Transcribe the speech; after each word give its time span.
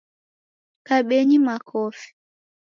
Kabenyi 0.87 1.37
makofi. 1.45 2.07